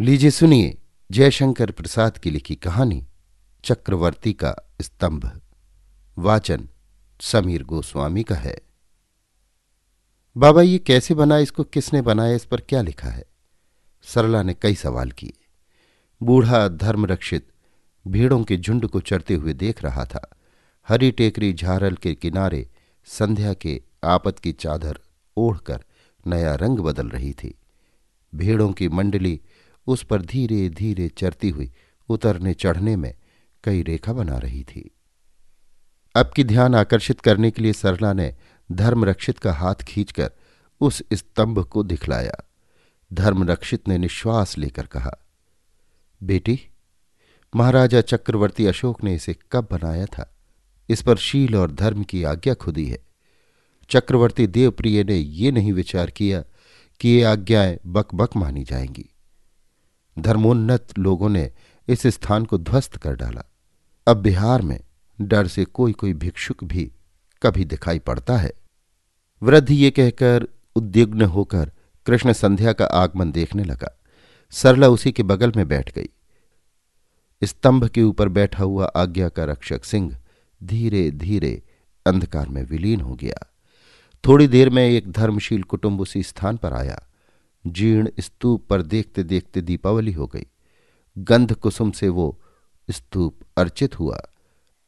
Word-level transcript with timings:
लीजिए 0.00 0.30
सुनिए 0.30 0.78
जयशंकर 1.10 1.70
प्रसाद 1.70 2.18
की 2.18 2.30
लिखी 2.30 2.54
कहानी, 2.54 3.06
चक्रवर्ती 3.64 4.32
का 4.32 4.56
स्तंभ। 4.82 5.40
वाचन 6.18 6.68
समीर 7.20 7.64
गोस्वामी 7.64 8.22
का 8.22 8.34
है। 8.34 8.60
बाबा, 10.36 10.62
ये 10.62 10.78
कैसे 10.78 11.14
बना 11.14 11.38
इसको? 11.38 11.64
किसने 11.64 12.02
बनाया? 12.02 12.34
इस 12.34 12.44
पर 12.44 12.60
क्या 12.60 12.82
लिखा 12.82 13.08
है? 13.08 13.24
सरला 14.02 14.42
ने 14.42 14.54
कई 14.54 14.74
सवाल 14.74 15.10
किए। 15.10 15.32
बूढ़ा 16.22 16.68
धर्मरक्षित 16.68 17.48
भीड़ों 18.08 18.44
के 18.44 18.56
झुंड 18.56 18.86
को 18.86 19.00
चढ़ते 19.00 19.34
हुए 19.34 19.52
देख 19.52 19.82
रहा 19.82 20.04
था। 20.04 20.36
हरी 20.88 21.10
टेकरी 21.10 21.52
झारल 21.52 21.94
के 21.94 22.14
किनारे 22.14 22.68
संध्या 23.04 23.54
के 23.54 23.82
आपत 24.04 24.38
की 24.38 24.52
चादर 24.52 24.98
ओढ़कर 25.36 25.84
नया 26.26 26.54
रंग 26.54 26.78
बदल 26.78 27.08
रही 27.08 27.32
थी। 27.32 27.58
भीड़ों 28.34 28.72
की 28.72 28.88
मंडली 28.88 29.40
उस 29.88 30.02
पर 30.02 30.22
धीरे 30.22 30.68
धीरे 30.68 31.08
चरती 31.08 31.50
हुई 31.50 31.72
उतरने 32.08 32.54
चढ़ने 32.54 32.96
में 32.96 33.14
कई 33.64 33.82
रेखा 33.82 34.12
बना 34.12 34.38
रही 34.38 34.64
थी। 34.64 34.90
अब 36.16 36.30
की 36.36 36.44
ध्यान 36.44 36.74
आकर्षित 36.74 37.20
करने 37.20 37.50
के 37.50 37.62
लिए 37.62 37.72
सरला 37.72 38.12
ने 38.12 38.34
धर्मरक्षित 38.72 39.38
का 39.38 39.52
हाथ 39.52 39.74
खींचकर 39.74 40.30
उस 40.80 41.02
स्तंभ 41.12 41.64
को 41.64 41.82
दिखलाया। 41.82 42.50
धर्मरक्षित 43.12 43.88
ने 43.88 43.98
निश्वास 43.98 44.58
लेकर 44.58 44.86
कहा, 44.86 45.26
बेटी, 46.22 46.60
महाराजा 47.56 48.00
चक्रवर्ती 48.00 48.66
अशोक 48.66 49.04
ने 49.04 49.14
इसे 49.14 49.36
कब 49.52 49.68
बनाया 49.72 50.06
था? 50.06 50.34
इस 50.88 51.02
पर 51.02 51.16
शील 51.16 51.56
और 51.56 51.72
धर्म 51.72 52.04
की 52.04 52.22
आज्ञा 52.22 52.54
खुदी 52.54 52.86
है। 52.86 52.98
चक्रवर्ती 53.90 54.46
देवप्रिय 54.46 55.04
ने 55.04 55.14
ये 55.14 55.50
नहीं 55.50 55.72
विचार 55.72 56.10
किया 56.10 56.44
कि 57.00 57.08
ये 57.08 57.22
आज्ञाएँ 57.22 57.78
बक 57.86 58.14
बक 58.14 58.36
मानी 58.36 58.64
जाएँगी। 58.64 59.10
धर्मोन्नत 60.18 60.98
लोगों 60.98 61.28
ने 61.28 61.52
इस 61.88 62.06
स्थान 62.06 62.44
को 62.44 62.58
ध्वस्त 62.58 62.96
कर 62.96 63.16
डाला। 63.16 63.44
अब 64.08 64.16
बिहार 64.16 64.62
में 64.62 64.80
डर 65.20 65.46
से 65.46 65.64
कोई 65.64 65.92
कोई 65.92 66.12
भिक्षुक 66.12 66.64
भी 66.64 66.92
कभी 67.42 67.64
दिखाई 67.64 67.98
पड़ता 67.98 68.36
है। 68.36 68.52
वृद्ध 69.42 69.70
ये 69.70 69.90
कहकर 69.90 70.48
उद्विग्न 70.76 71.22
होकर 71.22 71.72
कृष्ण 72.06 72.32
संध्या 72.32 72.72
का 72.72 72.84
आगमन 72.84 73.32
देखने 73.32 73.64
लगा। 73.64 73.98
सरला 74.50 74.88
उसी 74.88 75.12
के 75.12 75.22
बगल 75.22 75.52
में 75.56 75.68
बैठ 75.68 75.94
गई। 75.94 76.08
स्तंभ 77.44 77.88
के 77.88 78.02
ऊपर 78.02 78.28
बैठा 78.28 78.64
हुआ 78.64 78.86
आज्ञा 78.86 79.28
का 79.28 79.44
रक्षक 79.44 79.84
सिंह 79.84 80.16
धीरे 80.62 81.10
धीरे 81.10 81.62
अंधकार 82.06 82.48
में 82.48 82.62
विलीन 82.62 83.00
हो 83.00 83.14
गया। 83.14 83.54
थोड़ी 84.26 84.48
देर 84.48 84.70
में 84.70 84.88
एक 84.88 85.12
धर्मशील 85.12 85.62
कुटुंब 85.62 86.00
उसी 86.00 86.22
स्थान 86.22 86.56
पर 86.56 86.72
आया। 86.72 87.07
जीर्ण 87.72 88.10
स्तूप 88.20 88.66
पर 88.68 88.82
देखते 88.82 89.22
देखते 89.22 89.60
दीपावली 89.60 90.12
हो 90.12 90.26
गई। 90.26 90.46
गंध 91.18 91.54
कुसुम 91.54 91.90
से 91.90 92.08
वो 92.08 92.40
स्तूप 92.90 93.40
अर्चित 93.56 93.98
हुआ। 93.98 94.20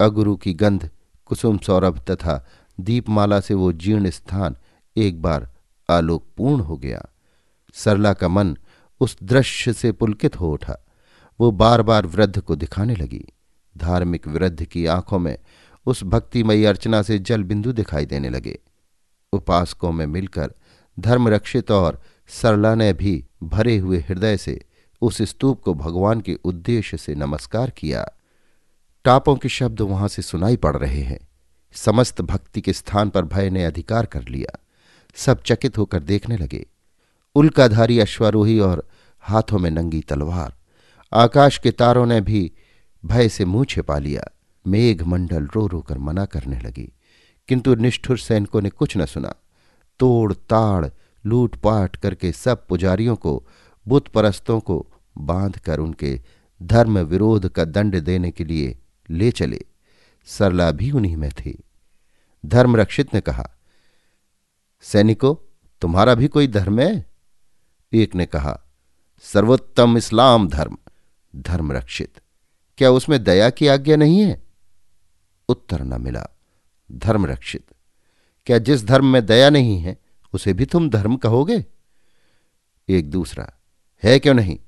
अगुरु 0.00 0.36
की 0.36 0.54
गंध, 0.54 0.90
कुसुम 1.26 1.58
सौरभ 1.58 1.98
तथा 1.98 2.46
दीपमाला 2.80 3.40
से 3.40 3.54
वो 3.54 3.72
जीर्ण 3.72 4.10
स्थान 4.10 4.56
एक 4.96 5.22
बार 5.22 5.50
आलोकपूर्ण 5.90 6.60
हो 6.60 6.76
गया। 6.76 7.04
सरला 7.72 8.12
का 8.12 8.28
मन 8.28 8.56
उस 9.00 9.16
दृश्य 9.22 9.72
से 9.72 9.92
पुलकित 9.92 10.40
हो 10.40 10.52
उठा। 10.52 10.86
वो 11.40 11.50
बार 11.50 11.82
बार 11.82 12.06
वृद्ध 12.06 12.40
को 12.40 12.56
दिखाने 12.56 12.96
लगी। 12.96 13.24
धार्मिक 13.76 14.28
वृद्ध 14.28 14.64
की 14.64 14.86
आँखों 14.86 15.18
में 15.18 15.38
उस 15.86 16.04
भक्तिमयी 16.04 16.64
अर्चना 16.64 17.02
से 17.02 17.18
जल 17.18 17.42
बिंदु 17.42 17.72
दिखाई 17.72 18.06
देने 18.06 18.30
लगे। 18.30 18.58
उपासकों 19.32 19.92
में 19.92 20.06
मिलकर 20.06 20.54
धर्मरक्षित 21.00 21.70
और 21.70 22.02
सरला 22.28 22.74
ने 22.74 22.92
भी 22.92 23.24
भरे 23.42 23.76
हुए 23.76 23.98
हृदय 23.98 24.36
से 24.36 24.60
उस 25.02 25.22
स्तूप 25.22 25.62
को 25.62 25.74
भगवान 25.74 26.20
के 26.20 26.34
उद्देश्य 26.34 26.96
से 26.96 27.14
नमस्कार 27.14 27.70
किया। 27.70 28.08
टापों 29.04 29.36
के 29.36 29.48
शब्द 29.48 29.80
वहाँ 29.80 30.08
से 30.08 30.22
सुनाई 30.22 30.56
पड़ 30.56 30.76
रहे 30.76 31.02
हैं। 31.02 31.28
समस्त 31.72 32.20
भक्ति 32.20 32.60
के 32.60 32.72
स्थान 32.72 33.10
पर 33.10 33.24
भय 33.24 33.50
ने 33.50 33.64
अधिकार 33.64 34.06
कर 34.06 34.28
लिया। 34.28 34.58
सब 35.14 35.42
चकित 35.46 35.78
होकर 35.78 36.02
देखने 36.02 36.36
लगे। 36.36 36.66
उल्काधारी 37.34 38.00
अश्वारोही 38.00 38.60
और 38.60 38.88
हाथों 39.20 39.58
में 39.58 39.70
नंगी 39.70 40.00
तलवार। 40.00 40.54
आकाश 41.12 41.58
के 41.58 41.70
तारों 41.70 42.06
ने 42.06 42.20
भी 42.20 42.52
भय 43.04 43.28
से 43.28 43.44
मुँह 43.44 43.64
छिपा 43.64 43.98
लिया। 43.98 44.24
मेघ 44.66 45.02
मंडल 45.02 45.48
रो 45.54 45.66
रो 45.66 45.80
कर 45.80 45.98
मना 45.98 46.24
करने 46.24 46.60
लगी। 46.60 46.92
किंतु 47.48 47.74
निष्ठुर 47.74 48.18
सैनिकों 48.18 48.62
ने 48.62 48.70
कुछ 48.70 48.96
न 48.96 49.06
सुना। 49.06 49.34
तोड़ 49.98 50.32
ताड़ 50.32 50.86
लूटपाट 51.28 51.96
करके 51.96 52.32
सब 52.32 52.66
पुजारियों 52.66 53.16
को 53.16 53.46
बुत 53.88 54.08
परस्तों 54.08 54.60
को 54.60 54.86
बाँध 55.18 55.58
कर 55.58 55.78
उनके 55.78 56.20
धर्म 56.62 56.98
विरोध 56.98 57.48
का 57.48 57.64
दंड 57.64 58.00
देने 58.00 58.30
के 58.30 58.44
लिए 58.44 58.78
ले 59.10 59.30
चले। 59.30 59.60
सरला 60.24 60.70
भी 60.70 60.90
उन्हीं 60.90 61.16
में 61.16 61.30
थी। 61.30 61.64
धर्मरक्षित 62.46 63.14
ने 63.14 63.20
कहा, 63.20 63.50
सैनिकों, 64.80 65.34
तुम्हारा 65.80 66.14
भी 66.14 66.28
कोई 66.28 66.46
धर्म 66.46 66.80
है? 66.80 67.06
एक 67.92 68.14
ने 68.14 68.26
कहा, 68.26 68.62
सर्वोत्तम 69.20 69.96
इस्लाम 69.96 70.48
धर्म, 70.48 70.78
धर्मरक्षित। 71.36 72.20
क्या 72.78 72.90
उसमें 72.90 73.24
दया 73.24 73.50
की 73.50 73.66
आज्ञा 73.66 73.96
नहीं 73.96 74.20
है? 74.20 74.42
उत्तर 75.48 75.82
न 75.82 76.02
मिला, 76.02 76.26
धर्मरक्षित। 76.92 77.64
क्या 78.46 78.58
जिस 78.58 78.84
धर्म 78.84 79.06
में 79.06 79.26
दया 79.26 79.50
नहीं 79.50 79.78
है 79.78 79.98
उसे 80.32 80.52
भी 80.52 80.64
तुम 80.64 80.90
धर्म 80.90 81.16
कहोगे? 81.16 81.66
एक 82.88 83.10
दूसरा, 83.10 83.50
है 84.02 84.18
क्यों 84.18 84.34
नहीं? 84.34 84.58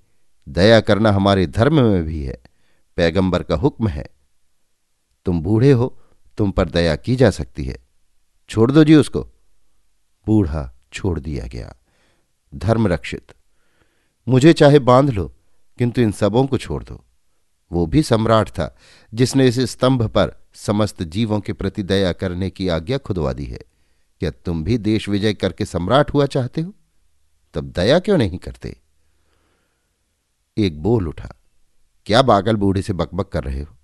दया 0.49 0.81
करना 0.81 1.11
हमारे 1.11 1.47
धर्म 1.47 1.83
में 1.83 2.05
भी 2.05 2.25
है, 2.25 2.43
पैगंबर 2.97 3.43
का 3.43 3.55
हुक्म 3.55 3.89
है। 3.89 4.07
तुम 5.25 5.43
बूढ़े 5.43 5.73
हो, 5.73 6.01
तुम 6.39 6.51
पर 6.51 6.69
दया 6.69 6.97
की 6.97 7.17
जा 7.17 7.31
सकती 7.31 7.65
है। 7.65 7.79
छोड़ 8.49 8.73
दो 8.73 8.85
जी 8.85 8.95
उसको। 8.95 9.29
बूढ़ा 10.27 10.75
छोड़ 10.93 11.21
दिया 11.21 11.47
गया। 11.47 11.75
धर्मरक्षित 12.55 13.33
मुझे 14.29 14.53
चाहे 14.53 14.79
बाँध 14.79 15.11
लो, 15.11 15.33
किंतु 15.79 16.01
इन 16.01 16.13
सबों 16.13 16.47
को 16.47 16.59
छोड़ 16.59 16.85
दो। 16.85 17.05
वो 17.73 17.87
भी 17.87 18.03
सम्राट 18.03 18.49
था, 18.49 18.77
जिसने 19.15 19.49
इस 19.49 19.61
स्तंभ 19.61 20.03
पर 20.03 20.35
समस्त 20.55 21.03
जीवों 21.03 21.41
के 21.41 21.53
प्रति 21.53 21.83
दया 21.83 22.13
करने 22.13 22.51
की 22.51 22.69
आज्ञा 22.69 22.99
खुदवा 22.99 23.33
दी 23.33 23.45
है। 23.45 23.61
क्या 24.21 24.31
तुम 24.31 24.65
भी 24.65 24.79
देश 24.79 25.09
विजय 25.09 25.35
करके 25.35 25.65
सम्राट 25.65 26.15
हुआ 26.15 26.27
चाहते 26.27 26.61
हो? 26.61 26.75
तब 27.55 27.71
दया 27.71 27.99
क्यों 27.99 28.19
नहीं 28.19 28.39
करते? 28.39 28.77
एक 30.57 30.83
बोल 30.83 31.09
उठा, 31.09 31.35
क्या 32.07 32.23
बागल 32.23 32.57
बूढ़े 32.57 32.83
से 32.83 32.93
बकबक 32.93 33.29
कर 33.29 33.45
रहे 33.45 33.61
हो? 33.61 33.77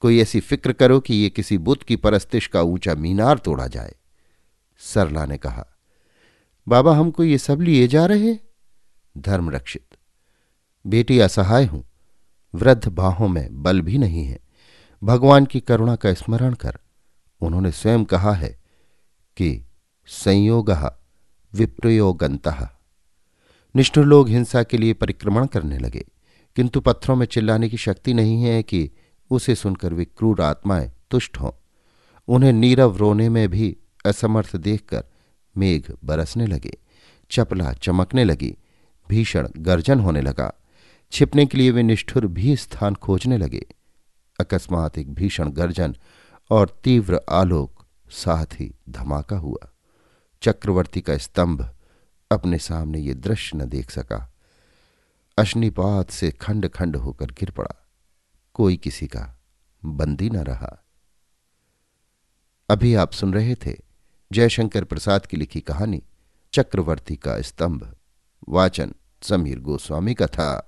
कोई 0.00 0.20
ऐसी 0.20 0.40
फ़िक्र 0.40 0.72
करो 0.72 1.00
कि 1.00 1.14
ये 1.14 1.30
किसी 1.30 1.58
बुद्ध 1.58 1.82
की 1.82 1.96
परस्तिश 1.96 2.46
का 2.46 2.62
ऊँचा 2.62 2.94
मीनार 2.94 3.38
तोड़ा 3.38 3.66
जाए। 3.66 3.94
सरला 4.78 5.26
ने 5.26 5.38
कहा, 5.38 5.66
बाबा 6.68 6.96
हमको 6.96 7.24
ये 7.24 7.38
सब 7.38 7.60
लिए 7.60 7.88
जा 7.88 8.06
रहे 8.06 8.34
धर्मरक्षित, 9.18 9.96
बेटी 10.86 11.18
असहाय 11.18 11.64
हूँ, 11.64 11.84
वृद्ध 12.54 12.88
बाहों 12.88 13.28
में 13.28 13.62
बल 13.62 13.80
भी 13.80 13.98
नहीं 13.98 14.24
है। 14.24 14.38
भगवान 15.02 15.46
की 15.46 15.60
करुणा 15.60 15.96
का 15.96 16.14
स्मरण 16.14 16.54
कर, 16.54 16.78
उन्होंने 17.40 17.72
स्वयं 17.72 18.04
कहा 18.04 18.32
है 18.32 18.67
कि 19.38 19.50
संयोग 20.08 20.70
विप्रयोगंत 21.52 22.48
निष्ठुर 23.74 24.04
लोग 24.04 24.28
हिंसा 24.28 24.62
के 24.62 24.78
लिए 24.78 24.92
परिक्रमण 24.92 25.46
करने 25.46 25.78
लगे, 25.78 26.04
किंतु 26.56 26.80
पत्थरों 26.80 27.16
में 27.16 27.26
चिल्लाने 27.26 27.68
की 27.68 27.76
शक्ति 27.76 28.14
नहीं 28.14 28.42
है 28.42 28.62
कि 28.62 28.90
उसे 29.30 29.54
सुनकर 29.54 29.94
वे 29.94 30.04
क्रूर 30.04 30.40
आत्माएँ 30.40 30.90
तुष्ट 31.10 31.36
हों। 31.36 31.50
उन्हें 32.28 32.52
नीरव 32.52 32.96
रोने 32.96 33.28
में 33.28 33.48
भी 33.48 33.76
असमर्थ 34.06 34.56
देखकर 34.56 35.04
मेघ 35.56 35.82
बरसने 36.04 36.46
लगे, 36.46 36.76
चपला 37.30 37.72
चमकने 37.72 38.24
लगी, 38.24 38.54
भीषण 39.08 39.48
गर्जन 39.58 40.00
होने 40.00 40.20
लगा। 40.20 40.52
छिपने 41.12 41.46
के 41.46 41.58
लिए 41.58 41.70
वे 41.70 41.82
निष्ठुर 41.82 42.26
भी 42.26 42.56
स्थान 42.56 42.94
खोजने 42.94 43.38
लगे। 43.38 43.64
अकस्मात 44.40 44.98
एक 44.98 45.14
भीषण 45.14 45.50
गर्जन 45.50 45.96
और 46.50 46.80
तीव्र 46.84 47.20
आलोक 47.30 47.77
साथ 48.10 48.46
ही 48.52 48.74
धमाका 48.88 49.36
हुआ। 49.36 49.70
चक्रवर्ती 50.42 51.00
का 51.00 51.18
स्तंभ 51.18 51.74
अपने 52.32 52.58
सामने 52.58 52.98
ये 52.98 53.14
दृश्य 53.14 53.58
न 53.58 53.64
देख 53.64 53.90
सका। 53.90 54.34
अश्निपात 55.38 56.10
से 56.10 56.30
खंड 56.30 56.68
खंड 56.68 56.96
होकर 56.96 57.26
गिर 57.26 57.50
पड़ा। 57.50 57.88
कोई 58.54 58.76
किसी 58.76 59.06
का 59.06 59.40
बंदी 59.84 60.30
न 60.30 60.36
रहा। 60.36 60.84
अभी 62.70 62.94
आप 62.94 63.12
सुन 63.12 63.34
रहे 63.34 63.54
थे 63.54 63.76
जयशंकर 64.32 64.84
प्रसाद 64.84 65.26
की 65.26 65.36
लिखी 65.36 65.60
कहानी 65.60 66.02
चक्रवर्ती 66.52 67.16
का 67.16 67.40
स्तंभ। 67.40 67.96
वाचन 68.48 68.94
समीर 69.22 69.60
गोस्वामी 69.60 70.14
का 70.14 70.26
था। 70.26 70.67